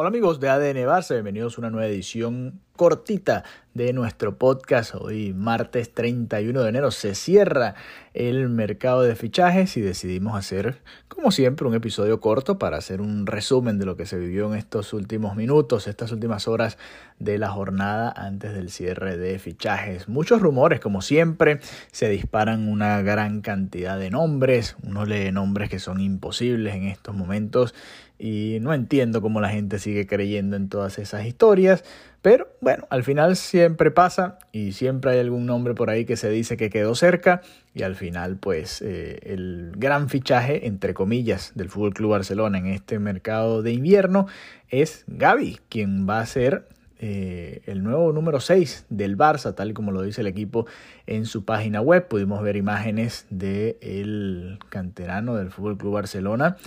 [0.00, 3.42] Hola amigos de ADN Barça, bienvenidos a una nueva edición cortita
[3.74, 4.94] de nuestro podcast.
[4.94, 7.74] Hoy martes 31 de enero se cierra
[8.14, 13.26] el mercado de fichajes y decidimos hacer, como siempre, un episodio corto para hacer un
[13.26, 16.78] resumen de lo que se vivió en estos últimos minutos, estas últimas horas
[17.18, 20.08] de la jornada antes del cierre de fichajes.
[20.08, 21.58] Muchos rumores, como siempre,
[21.90, 24.76] se disparan una gran cantidad de nombres.
[24.84, 27.74] Uno lee nombres que son imposibles en estos momentos
[28.18, 31.84] y no entiendo cómo la gente sigue creyendo en todas esas historias,
[32.28, 36.28] pero bueno, al final siempre pasa y siempre hay algún nombre por ahí que se
[36.28, 37.40] dice que quedó cerca
[37.72, 42.98] y al final pues eh, el gran fichaje entre comillas del Fútbol Barcelona en este
[42.98, 44.26] mercado de invierno
[44.68, 46.68] es Gaby, quien va a ser
[46.98, 50.66] eh, el nuevo número 6 del Barça, tal como lo dice el equipo
[51.06, 52.08] en su página web.
[52.08, 56.58] Pudimos ver imágenes del el canterano del Fútbol Barcelona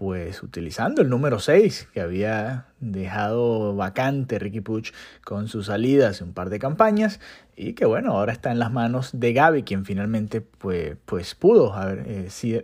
[0.00, 6.24] pues utilizando el número 6 que había dejado vacante Ricky Puch con su salida hace
[6.24, 7.20] un par de campañas
[7.54, 11.74] y que bueno, ahora está en las manos de Gaby, quien finalmente pues, pues pudo,
[11.74, 12.62] haber, eh,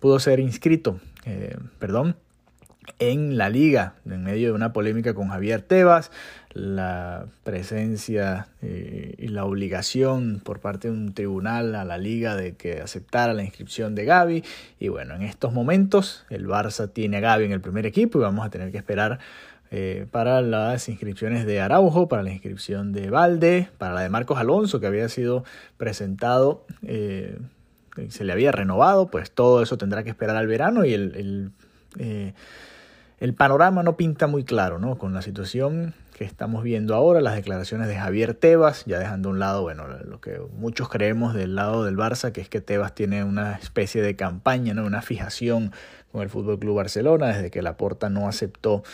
[0.00, 2.16] pudo ser inscrito, eh, perdón,
[2.98, 6.10] en la liga, en medio de una polémica con Javier Tebas,
[6.54, 12.54] la presencia eh, y la obligación por parte de un tribunal a la liga de
[12.54, 14.44] que aceptara la inscripción de Gaby.
[14.78, 18.22] Y bueno, en estos momentos el Barça tiene a Gaby en el primer equipo y
[18.22, 19.18] vamos a tener que esperar
[19.70, 24.38] eh, para las inscripciones de Araujo, para la inscripción de Valde, para la de Marcos
[24.38, 25.44] Alonso que había sido
[25.76, 26.64] presentado.
[26.82, 27.36] Eh,
[28.08, 31.52] se le había renovado, pues todo eso tendrá que esperar al verano y el,
[31.96, 32.34] el
[33.20, 34.98] el panorama no pinta muy claro, ¿no?
[34.98, 39.32] Con la situación que estamos viendo ahora, las declaraciones de Javier Tebas, ya dejando a
[39.32, 42.94] un lado, bueno, lo que muchos creemos del lado del Barça, que es que Tebas
[42.94, 44.84] tiene una especie de campaña, ¿no?
[44.84, 45.72] Una fijación
[46.12, 48.84] con el Fútbol Club Barcelona desde que Laporta no aceptó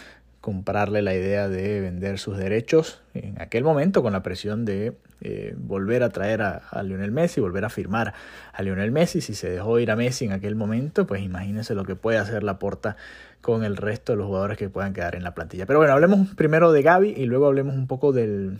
[0.40, 5.54] comprarle la idea de vender sus derechos en aquel momento con la presión de eh,
[5.56, 8.14] volver a traer a, Lionel Messi, volver a firmar
[8.52, 9.20] a Lionel Messi.
[9.20, 12.42] Si se dejó ir a Messi en aquel momento, pues imagínense lo que puede hacer
[12.42, 12.96] la porta
[13.40, 15.66] con el resto de los jugadores que puedan quedar en la plantilla.
[15.66, 18.58] Pero bueno, hablemos primero de Gaby y luego hablemos un poco del,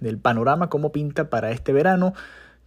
[0.00, 2.14] del panorama, cómo pinta para este verano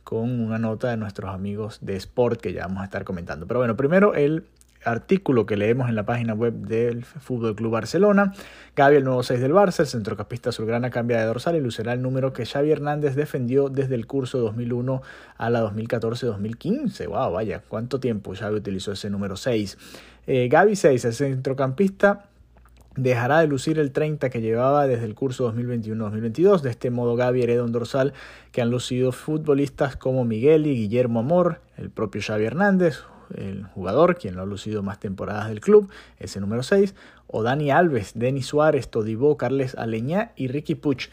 [0.03, 3.47] con una nota de nuestros amigos de Sport que ya vamos a estar comentando.
[3.47, 4.45] Pero bueno, primero el
[4.83, 8.33] artículo que leemos en la página web del Fútbol Club Barcelona.
[8.75, 12.01] Gaby, el nuevo 6 del Barça, el centrocampista azulgrana cambia de dorsal y lucirá el
[12.01, 15.01] número que Xavi Hernández defendió desde el curso 2001
[15.37, 17.07] a la 2014-2015.
[17.07, 19.77] Wow, vaya, cuánto tiempo Xavi utilizó ese número 6.
[20.27, 22.25] Eh, Gaby 6, el centrocampista
[22.95, 26.61] dejará de lucir el 30 que llevaba desde el curso 2021-2022.
[26.61, 28.13] De este modo, Gaby hereda un dorsal
[28.51, 33.03] que han lucido futbolistas como Miguel y Guillermo Amor, el propio Xavi Hernández,
[33.35, 36.95] el jugador, quien lo ha lucido más temporadas del club, ese número 6,
[37.27, 41.09] o Dani Alves, Denis Suárez, Todibó, Carles Aleñá y Ricky Puch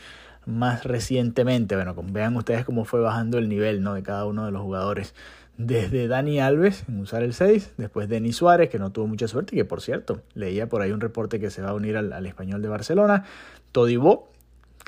[0.47, 1.77] más recientemente.
[1.77, 3.95] Bueno, vean ustedes cómo fue bajando el nivel ¿no?
[3.95, 5.15] de cada uno de los jugadores.
[5.59, 9.57] Desde Dani Alves en usar el 6, después Denis Suárez, que no tuvo mucha suerte,
[9.57, 12.13] y que por cierto, leía por ahí un reporte que se va a unir al,
[12.13, 13.25] al español de Barcelona.
[13.73, 14.31] Todibó,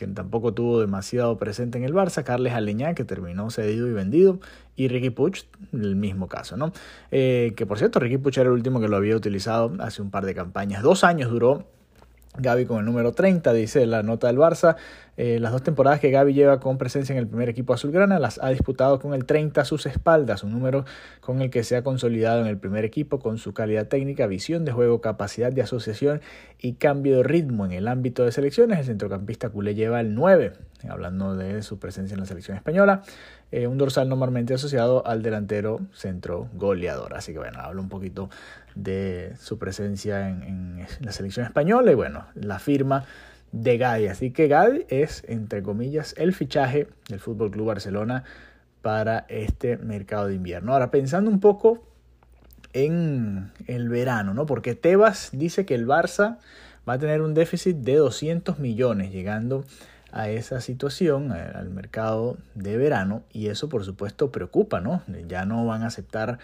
[0.01, 4.41] que tampoco tuvo demasiado presente en el Barça, Carles Aleñá, que terminó cedido y vendido,
[4.75, 5.45] y Ricky Puch,
[5.75, 6.73] el mismo caso, ¿no?
[7.11, 10.11] Eh, que por cierto, Ricky Puch era el último que lo había utilizado hace un
[10.11, 10.83] par de campañas.
[10.83, 11.67] Dos años duró
[12.39, 14.77] Gaby con el número 30, dice la nota del Barça.
[15.17, 18.39] Eh, las dos temporadas que Gaby lleva con presencia en el primer equipo azulgrana las
[18.43, 20.85] ha disputado con el 30 a sus espaldas, un número
[21.21, 24.65] con el que se ha consolidado en el primer equipo con su calidad técnica, visión
[24.65, 26.21] de juego, capacidad de asociación
[26.59, 28.79] y cambio de ritmo en el ámbito de selecciones.
[28.79, 30.53] El centrocampista culé lleva el 9,
[30.89, 33.03] hablando de su presencia en la selección española,
[33.53, 37.15] eh, un dorsal normalmente asociado al delantero centro goleador.
[37.15, 38.31] Así que bueno, hablo un poquito
[38.75, 43.05] de su presencia en, en la selección española y bueno, la firma
[43.53, 44.09] de Gaby.
[44.09, 48.25] Así que Gaby es, entre comillas, el fichaje del Fútbol Club Barcelona
[48.83, 50.73] para este mercado de invierno.
[50.73, 51.83] Ahora, pensando un poco
[52.73, 54.47] en el verano, ¿no?
[54.47, 56.39] Porque Tebas dice que el Barça
[56.89, 59.65] va a tener un déficit de 200 millones llegando
[60.13, 65.03] a esa situación, al mercado de verano, y eso por supuesto preocupa, ¿no?
[65.29, 66.39] Ya no van a aceptar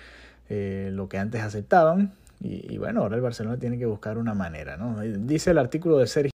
[0.48, 4.34] eh, lo que antes aceptaban, y, y, bueno, ahora el Barcelona tiene que buscar una
[4.34, 5.00] manera, ¿no?
[5.00, 6.35] Dice el artículo de Sergio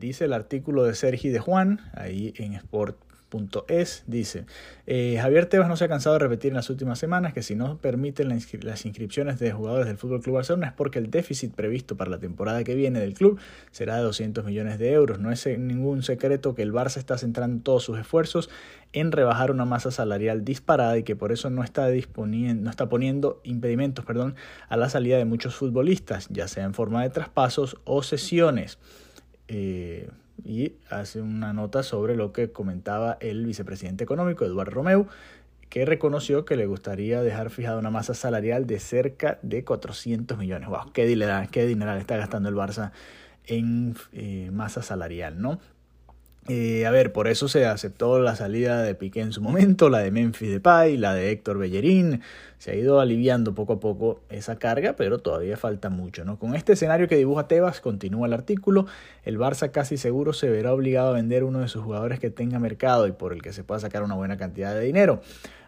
[0.00, 2.96] Dice el artículo de Sergi de Juan, ahí en Sport
[3.30, 4.44] Tebas.es dice,
[4.86, 7.54] eh, Javier Tebas no se ha cansado de repetir en las últimas semanas que si
[7.54, 11.96] no permiten las inscripciones de jugadores del Fútbol Club Barcelona es porque el déficit previsto
[11.96, 13.38] para la temporada que viene del club
[13.70, 15.20] será de 200 millones de euros.
[15.20, 18.50] No es ningún secreto que el Barça está centrando todos sus esfuerzos
[18.92, 22.88] en rebajar una masa salarial disparada y que por eso no está, disponiendo, no está
[22.88, 24.34] poniendo impedimentos perdón,
[24.68, 28.78] a la salida de muchos futbolistas, ya sea en forma de traspasos o sesiones.
[29.52, 30.08] Eh,
[30.44, 35.08] y hace una nota sobre lo que comentaba el vicepresidente económico, Eduardo Romeu,
[35.68, 40.68] que reconoció que le gustaría dejar fijada una masa salarial de cerca de 400 millones.
[40.68, 40.92] ¡Wow!
[40.92, 41.68] ¡Qué dinero, qué
[41.98, 42.92] está gastando el Barça
[43.44, 45.58] en eh, masa salarial, ¿no?
[46.52, 50.00] Eh, a ver, por eso se aceptó la salida de Piqué en su momento, la
[50.00, 52.22] de Memphis Depay, la de Héctor Bellerín.
[52.58, 56.24] Se ha ido aliviando poco a poco esa carga, pero todavía falta mucho.
[56.24, 56.40] ¿no?
[56.40, 58.86] Con este escenario que dibuja Tebas, continúa el artículo,
[59.24, 62.58] el Barça casi seguro se verá obligado a vender uno de sus jugadores que tenga
[62.58, 65.20] mercado y por el que se pueda sacar una buena cantidad de dinero.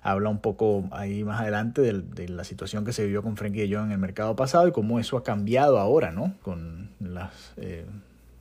[0.03, 3.77] Habla un poco ahí más adelante de, la situación que se vivió con Frenkie de
[3.77, 6.35] Jong en el mercado pasado y cómo eso ha cambiado ahora, ¿no?
[6.43, 7.53] Con las...
[7.57, 7.87] Eh,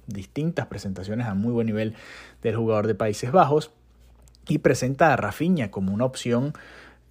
[0.07, 1.95] distintas presentaciones a muy buen nivel
[2.41, 3.71] del jugador de Países Bajos
[4.47, 6.53] y presenta a Rafinha como una opción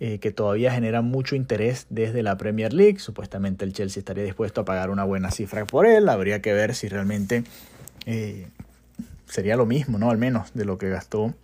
[0.00, 2.98] eh, que todavía genera mucho interés desde la Premier League.
[2.98, 6.08] Supuestamente el Chelsea estaría dispuesto a pagar una buena cifra por él.
[6.08, 7.44] Habría que ver si realmente
[8.06, 8.48] eh,
[9.26, 10.10] sería lo mismo, ¿no?
[10.10, 11.34] Al menos de lo que gastó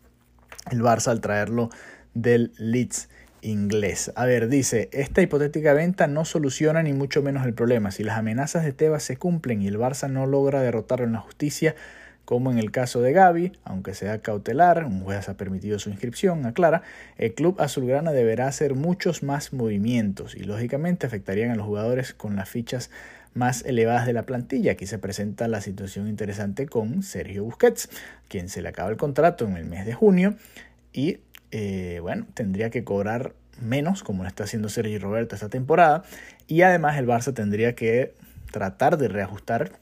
[0.71, 1.71] el Barça al traerlo
[2.15, 3.11] del Leeds
[3.47, 4.13] inglés.
[4.17, 7.91] A ver, dice, esta hipotética venta no soluciona ni mucho menos el problema.
[7.91, 11.21] Si las amenazas de Tebas se cumplen y el Barça no logra derrotarlo en la
[11.21, 11.75] justicia,
[12.25, 16.45] como en el caso de Gaby, aunque sea cautelar, un juez ha permitido su inscripción,
[16.45, 16.83] aclara,
[17.19, 22.35] el club azulgrana deberá hacer muchos más movimientos y lógicamente afectarían a los jugadores con
[22.35, 22.91] las fichas
[23.33, 24.73] más elevadas de la plantilla.
[24.73, 27.89] Aquí se presenta la situación interesante con Sergio Busquets,
[28.29, 30.35] quien se le acaba el contrato en el mes de junio
[30.93, 31.19] y
[31.59, 33.33] eh, bueno, tendría que cobrar
[33.63, 36.03] menos, como lo está haciendo Sergio Roberto esta temporada,
[36.47, 38.13] y además el Barça tendría que
[38.53, 39.73] tratar de reajustar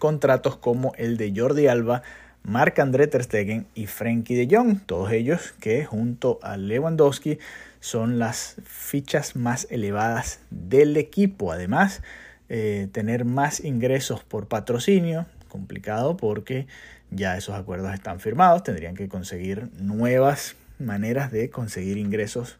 [0.00, 2.02] contratos como el de Jordi Alba,
[2.42, 7.38] Marc-André Ter Stegen y Frenkie de Jong, todos ellos que junto a Lewandowski
[7.78, 11.52] son las fichas más elevadas del equipo.
[11.52, 12.02] Además,
[12.48, 16.66] eh, tener más ingresos por patrocinio, complicado porque
[17.12, 22.58] ya esos acuerdos están firmados, tendrían que conseguir nuevas maneras de conseguir ingresos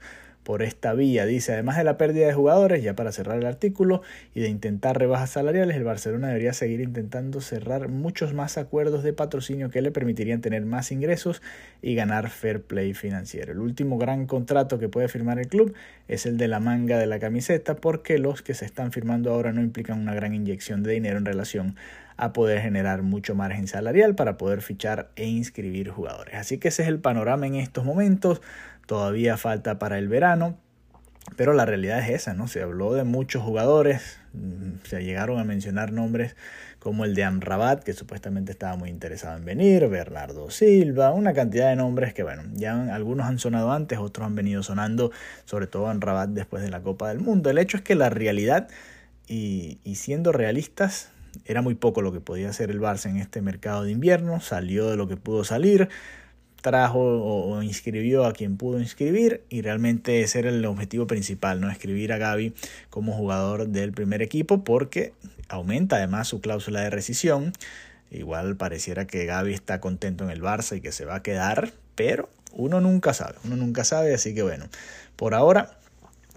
[0.49, 1.27] por esta vía.
[1.27, 4.01] Dice, además de la pérdida de jugadores, ya para cerrar el artículo,
[4.35, 9.13] y de intentar rebajas salariales, el Barcelona debería seguir intentando cerrar muchos más acuerdos de
[9.13, 11.43] patrocinio que le permitirían tener más ingresos
[11.83, 13.53] y ganar fair play financiero.
[13.53, 15.75] El último gran contrato que puede firmar el club
[16.09, 19.53] es el de la manga de la camiseta, porque los que se están firmando ahora
[19.53, 21.77] no implican una gran inyección de dinero en relación
[22.19, 26.35] a poder generar mucho margen salarial para poder fichar e inscribir jugadores.
[26.35, 28.43] Así que ese es el panorama en estos momentos
[28.87, 30.59] todavía falta para el verano.
[31.37, 32.49] Pero la realidad es esa, ¿no?
[32.49, 36.37] Se habló de muchos jugadores, mm, se llegaron a mencionar nombres
[36.79, 41.69] como el de Amrabat, que supuestamente estaba muy interesado en venir, Bernardo Silva, una cantidad
[41.69, 45.13] de nombres que, bueno, ya algunos han sonado antes, otros han venido sonando,
[45.45, 47.51] sobre todo Amrabat después de la Copa del Mundo.
[47.51, 48.69] El hecho es que la realidad,
[49.27, 51.11] y, y siendo realistas,
[51.45, 54.89] era muy poco lo que podía hacer el Barça en este mercado de invierno, salió
[54.89, 55.89] de lo que pudo salir,
[56.61, 61.71] trajo o, inscribió a quien pudo inscribir y realmente ese era el objetivo principal, no
[61.71, 62.55] escribir a Gaby
[62.91, 65.13] como jugador del primer equipo porque
[65.49, 67.53] aumenta además su cláusula de rescisión.
[68.11, 71.73] Igual pareciera que Gaby está contento en el Barça y que se va a quedar,
[71.95, 74.67] pero uno nunca sabe, uno nunca sabe, así que bueno,
[75.17, 75.79] por ahora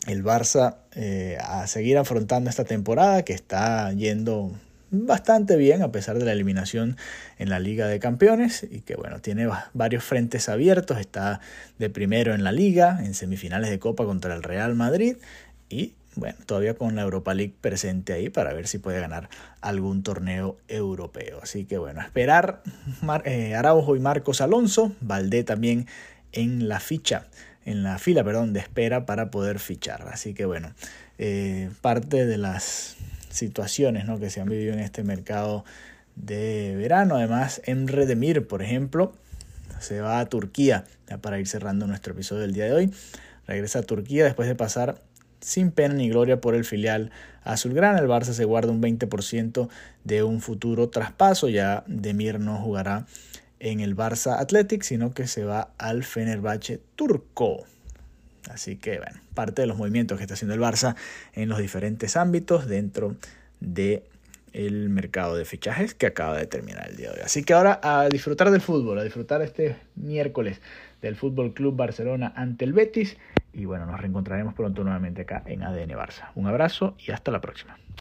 [0.07, 4.51] el Barça eh, a seguir afrontando esta temporada que está yendo
[4.91, 6.97] bastante bien a pesar de la eliminación
[7.39, 11.39] en la Liga de Campeones y que bueno, tiene varios frentes abiertos, está
[11.79, 15.17] de primero en la liga, en semifinales de Copa contra el Real Madrid
[15.69, 19.29] y bueno, todavía con la Europa League presente ahí para ver si puede ganar
[19.61, 21.39] algún torneo europeo.
[21.41, 22.63] Así que bueno, esperar
[23.23, 25.87] eh, Araujo y Marcos Alonso, Valdé también
[26.33, 27.27] en la ficha,
[27.65, 30.05] en la fila, perdón, de espera para poder fichar.
[30.11, 30.73] Así que bueno,
[31.17, 32.97] eh, parte de las
[33.31, 34.19] situaciones ¿no?
[34.19, 35.65] que se han vivido en este mercado
[36.15, 37.15] de verano.
[37.15, 39.13] Además, Emre Demir, por ejemplo,
[39.79, 42.91] se va a Turquía, ya para ir cerrando nuestro episodio del día de hoy.
[43.47, 45.01] Regresa a Turquía después de pasar
[45.39, 47.11] sin pena ni gloria por el filial
[47.43, 47.99] azulgrana.
[47.99, 49.69] El Barça se guarda un 20%
[50.03, 51.49] de un futuro traspaso.
[51.49, 53.05] Ya Demir no jugará
[53.59, 57.65] en el Barça Athletic, sino que se va al Fenerbahce turco.
[58.49, 60.95] Así que, bueno, parte de los movimientos que está haciendo el Barça
[61.33, 63.15] en los diferentes ámbitos dentro
[63.59, 64.03] de
[64.53, 67.21] el mercado de fichajes que acaba de terminar el día de hoy.
[67.23, 70.59] Así que ahora a disfrutar del fútbol, a disfrutar este miércoles
[71.01, 73.17] del Fútbol Club Barcelona ante el Betis
[73.53, 76.31] y bueno, nos reencontraremos pronto nuevamente acá en ADN Barça.
[76.35, 77.77] Un abrazo y hasta la próxima.